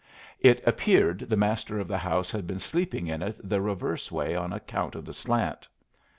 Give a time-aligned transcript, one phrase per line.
[0.39, 4.35] It appeared the master of the house had been sleeping in it the reverse way
[4.35, 5.67] on account of the slant.